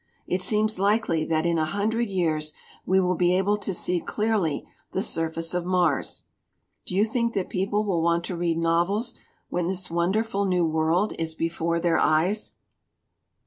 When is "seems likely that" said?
0.41-1.45